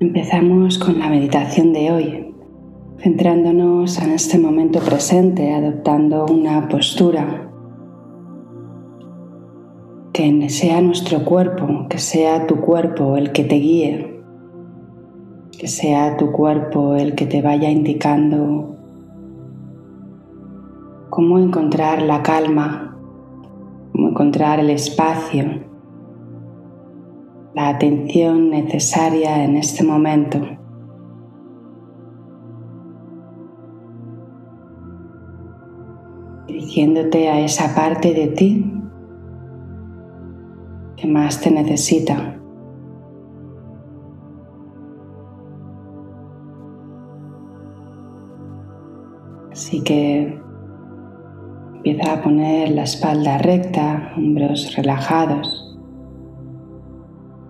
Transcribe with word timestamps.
Empezamos 0.00 0.78
con 0.78 0.98
la 0.98 1.10
meditación 1.10 1.74
de 1.74 1.92
hoy, 1.92 2.34
centrándonos 3.00 4.00
en 4.00 4.12
este 4.12 4.38
momento 4.38 4.80
presente, 4.80 5.52
adoptando 5.52 6.24
una 6.24 6.68
postura 6.68 7.50
que 10.14 10.48
sea 10.48 10.80
nuestro 10.80 11.22
cuerpo, 11.26 11.86
que 11.90 11.98
sea 11.98 12.46
tu 12.46 12.62
cuerpo 12.62 13.18
el 13.18 13.32
que 13.32 13.44
te 13.44 13.56
guíe, 13.56 14.22
que 15.58 15.68
sea 15.68 16.16
tu 16.16 16.32
cuerpo 16.32 16.94
el 16.94 17.14
que 17.14 17.26
te 17.26 17.42
vaya 17.42 17.68
indicando 17.68 18.78
cómo 21.10 21.38
encontrar 21.38 22.00
la 22.00 22.22
calma, 22.22 22.96
cómo 23.92 24.08
encontrar 24.08 24.60
el 24.60 24.70
espacio 24.70 25.69
la 27.54 27.68
atención 27.68 28.50
necesaria 28.50 29.44
en 29.44 29.56
este 29.56 29.82
momento. 29.84 30.40
Dirigiéndote 36.46 37.28
a 37.28 37.40
esa 37.40 37.74
parte 37.74 38.14
de 38.14 38.28
ti 38.28 38.72
que 40.96 41.06
más 41.08 41.40
te 41.40 41.50
necesita. 41.50 42.36
Así 49.50 49.82
que 49.82 50.40
empieza 51.74 52.12
a 52.12 52.22
poner 52.22 52.70
la 52.70 52.84
espalda 52.84 53.38
recta, 53.38 54.12
hombros 54.16 54.74
relajados 54.76 55.69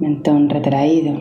mentón 0.00 0.48
retraído, 0.48 1.14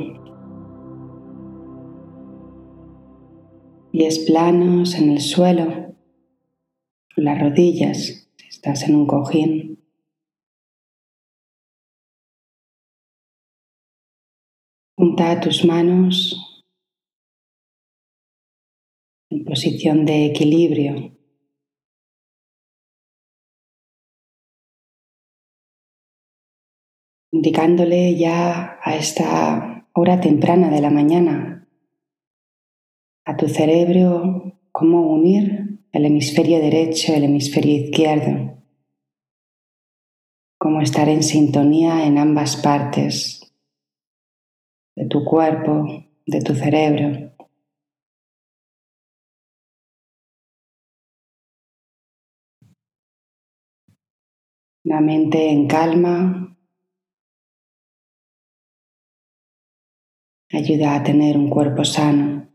pies 3.92 4.19
planos 4.19 4.94
en 4.95 5.11
el 5.11 5.22
suelo, 5.22 5.95
las 7.16 7.42
rodillas 7.42 8.30
si 8.38 8.47
estás 8.47 8.84
en 8.84 8.95
un 8.95 9.08
cojín. 9.08 9.84
Junta 14.95 15.39
tus 15.39 15.66
manos 15.66 16.64
en 19.30 19.44
posición 19.44 20.06
de 20.06 20.25
equilibrio. 20.25 21.17
Indicándole 27.31 28.16
ya 28.16 28.80
a 28.81 28.95
esta 28.95 29.88
hora 29.94 30.22
temprana 30.22 30.70
de 30.70 30.81
la 30.81 30.89
mañana 30.89 31.67
a 33.25 33.36
tu 33.36 33.50
cerebro 33.50 34.58
cómo 34.72 35.11
unir 35.11 35.81
el 35.92 36.06
hemisferio 36.06 36.59
derecho 36.59 37.14
el 37.14 37.25
hemisferio 37.25 37.75
izquierdo, 37.75 38.64
cómo 40.58 40.81
estar 40.81 41.09
en 41.09 41.23
sintonía 41.23 42.06
en 42.06 42.17
ambas 42.17 42.56
partes 42.58 43.41
de 44.95 45.08
tu 45.08 45.25
cuerpo, 45.25 45.86
de 46.25 46.41
tu 46.41 46.53
cerebro. 46.53 47.34
La 54.84 55.02
mente 55.02 55.50
en 55.50 55.67
calma, 55.67 56.56
ayuda 60.52 60.95
a 60.95 61.03
tener 61.03 61.38
un 61.38 61.50
cuerpo 61.50 61.84
sano. 61.84 62.47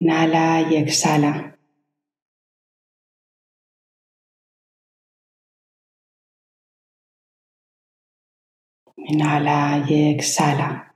Inhala 0.00 0.62
y 0.68 0.76
exhala. 0.76 1.56
Inhala 8.96 9.84
y 9.88 10.10
exhala. 10.10 10.91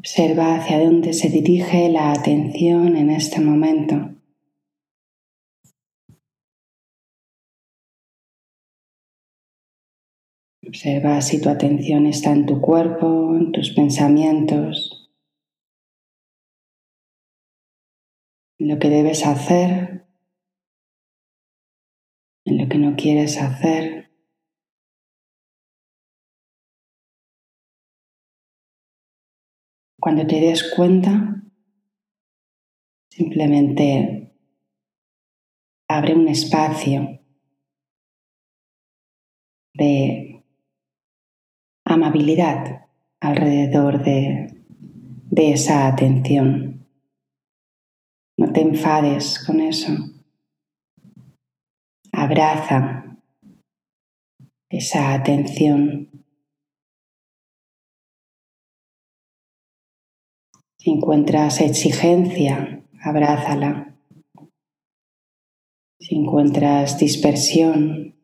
Observa 0.00 0.56
hacia 0.56 0.82
dónde 0.82 1.12
se 1.12 1.28
dirige 1.28 1.90
la 1.90 2.12
atención 2.12 2.96
en 2.96 3.10
este 3.10 3.38
momento. 3.38 4.16
Observa 10.66 11.20
si 11.20 11.42
tu 11.42 11.50
atención 11.50 12.06
está 12.06 12.32
en 12.32 12.46
tu 12.46 12.62
cuerpo, 12.62 13.36
en 13.36 13.52
tus 13.52 13.74
pensamientos, 13.74 15.12
en 18.58 18.68
lo 18.68 18.78
que 18.78 18.88
debes 18.88 19.26
hacer, 19.26 20.06
en 22.46 22.56
lo 22.56 22.70
que 22.70 22.78
no 22.78 22.96
quieres 22.96 23.36
hacer. 23.36 24.09
Cuando 30.00 30.26
te 30.26 30.40
des 30.40 30.72
cuenta, 30.74 31.42
simplemente 33.10 34.32
abre 35.88 36.14
un 36.14 36.26
espacio 36.28 37.20
de 39.74 40.42
amabilidad 41.84 42.88
alrededor 43.20 44.02
de, 44.02 44.56
esa 45.36 45.86
atención. 45.86 46.86
No 48.38 48.52
te 48.52 48.62
enfades 48.62 49.44
con 49.44 49.60
eso. 49.60 49.92
Abraza 52.12 53.18
esa 54.70 55.14
atención 55.14 56.19
Si 60.80 60.92
encuentras 60.92 61.60
exigencia, 61.60 62.82
abrázala. 63.02 63.94
Si 65.98 66.14
encuentras 66.14 66.98
dispersión, 66.98 68.16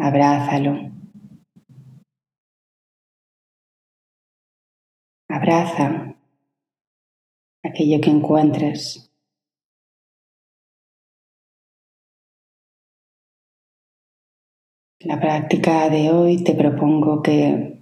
abrázalo. 0.00 0.90
Abraza 5.28 6.16
aquello 7.62 8.00
que 8.00 8.10
encuentres. 8.10 9.08
la 15.00 15.20
práctica 15.20 15.88
de 15.88 16.10
hoy 16.10 16.42
te 16.42 16.54
propongo 16.54 17.22
que 17.22 17.77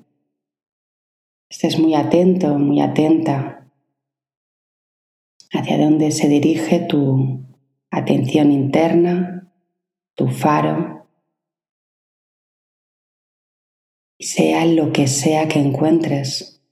estés 1.56 1.78
muy 1.78 1.94
atento, 1.94 2.58
muy 2.58 2.82
atenta 2.82 3.66
hacia 5.52 5.78
dónde 5.78 6.10
se 6.10 6.28
dirige 6.28 6.80
tu 6.80 7.46
atención 7.90 8.52
interna, 8.52 9.50
tu 10.14 10.28
faro, 10.28 11.08
sea 14.18 14.66
lo 14.66 14.92
que 14.92 15.06
sea 15.06 15.48
que 15.48 15.58
encuentres. 15.58 16.62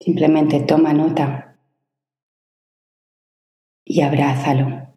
Simplemente 0.00 0.60
toma 0.60 0.92
nota 0.92 1.58
y 3.86 4.02
abrázalo. 4.02 4.93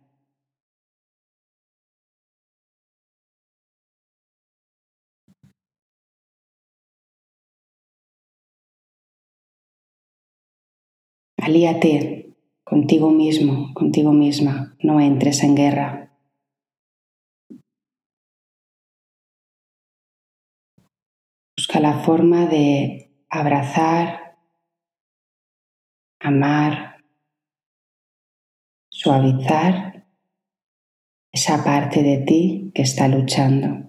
Alíate 11.47 12.35
contigo 12.65 13.09
mismo, 13.09 13.73
contigo 13.73 14.11
misma, 14.11 14.75
no 14.83 14.99
entres 14.99 15.43
en 15.43 15.55
guerra. 15.55 16.11
Busca 21.55 21.79
la 21.79 21.99
forma 22.03 22.47
de 22.47 23.13
abrazar, 23.29 24.37
amar, 26.19 27.05
suavizar 28.89 30.05
esa 31.31 31.63
parte 31.63 32.03
de 32.03 32.17
ti 32.25 32.71
que 32.75 32.81
está 32.81 33.07
luchando. 33.07 33.86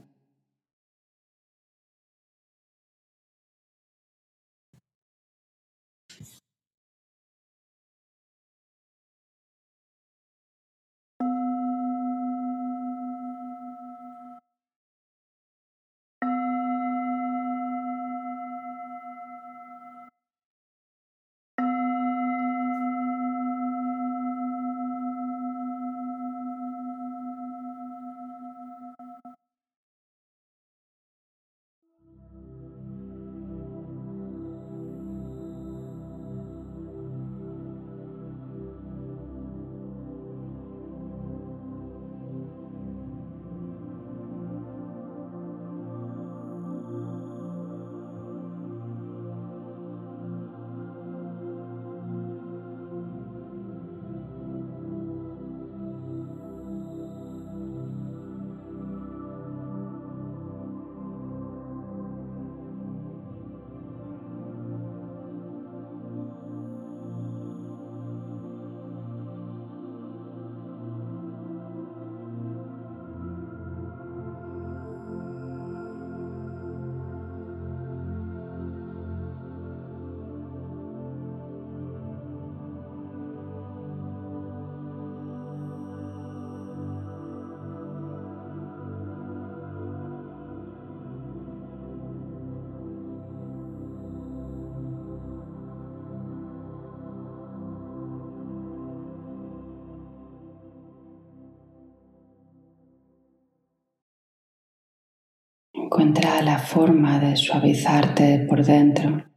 La 106.14 106.58
forma 106.58 107.20
de 107.20 107.36
suavizarte 107.36 108.46
por 108.48 108.64
dentro, 108.64 109.30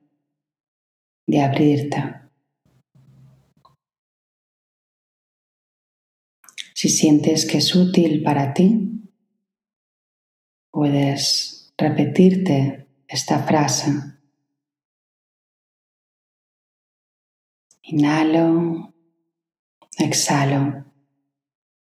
de 1.27 1.41
abrirte. 1.41 2.01
Si 6.73 6.87
sientes 6.87 7.45
que 7.45 7.57
es 7.57 7.75
útil 7.75 8.23
para 8.23 8.53
ti, 8.53 8.89
puedes 10.71 11.73
repetirte 11.77 12.87
esta 13.05 13.43
frase. 13.43 13.91
Inhalo, 17.83 18.93
exhalo, 19.97 20.85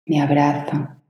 me 0.05 0.21
abrazo. 0.21 1.00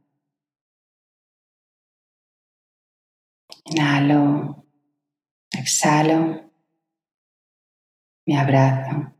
Inhalo, 3.72 4.66
exhalo, 5.50 6.52
me 8.26 8.38
abrazo. 8.38 9.14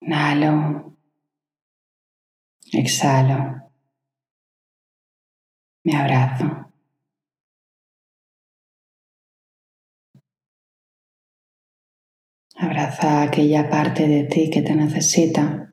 Inhalo, 0.00 0.96
exhalo, 2.72 3.70
me 5.84 5.94
abrazo. 5.94 6.72
Abraza 12.56 13.22
aquella 13.22 13.68
parte 13.68 14.08
de 14.08 14.24
ti 14.24 14.48
que 14.48 14.62
te 14.62 14.74
necesita. 14.74 15.71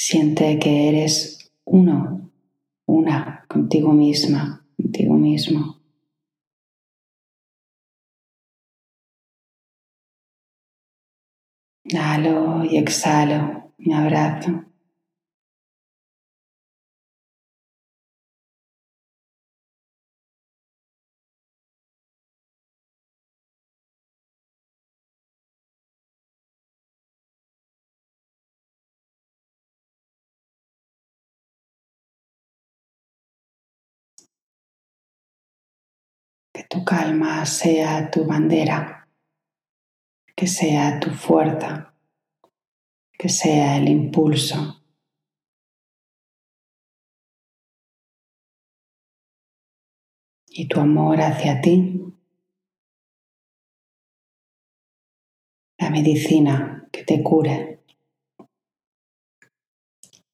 Siente 0.00 0.60
que 0.60 0.88
eres 0.88 1.50
uno, 1.64 2.30
una 2.86 3.44
contigo 3.48 3.92
misma, 3.92 4.64
contigo 4.76 5.14
mismo. 5.14 5.80
Inhalo 11.82 12.64
y 12.64 12.76
exhalo, 12.76 13.72
me 13.78 13.96
abrazo. 13.96 14.67
Tu 36.68 36.84
calma 36.84 37.46
sea 37.46 38.10
tu 38.10 38.26
bandera, 38.26 39.08
que 40.36 40.46
sea 40.46 41.00
tu 41.00 41.10
fuerza, 41.10 41.94
que 43.18 43.28
sea 43.30 43.78
el 43.78 43.88
impulso. 43.88 44.82
Y 50.50 50.68
tu 50.68 50.80
amor 50.80 51.20
hacia 51.20 51.60
ti, 51.60 52.02
la 55.78 55.90
medicina 55.90 56.88
que 56.92 57.04
te 57.04 57.22
cure, 57.22 57.80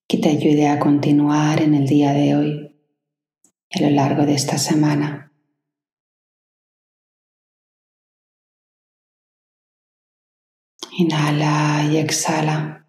que 0.09 0.19
te 0.19 0.31
ayude 0.31 0.67
a 0.67 0.81
continuar 0.81 1.61
en 1.63 1.75
el 1.75 1.87
día 1.87 2.13
de 2.13 2.35
hoy 2.35 2.77
y 3.69 3.85
a 3.85 3.89
lo 3.89 3.95
largo 3.95 4.25
de 4.25 4.35
esta 4.35 4.59
semana. 4.59 5.34
Inhala 10.97 11.83
y 11.91 11.97
exhala. 11.97 12.89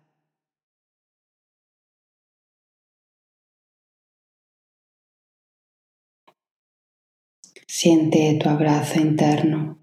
Siente 7.66 8.38
tu 8.40 8.48
abrazo 8.48 9.00
interno. 9.00 9.80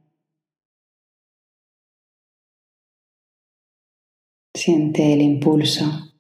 Siente 4.55 5.15
el 5.15 5.23
impulso. 5.23 6.15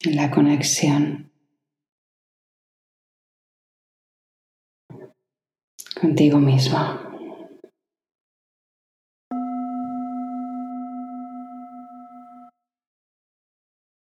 En 0.00 0.16
la 0.16 0.30
conexión. 0.30 1.27
Contigo 6.00 6.38
mismo. 6.38 7.07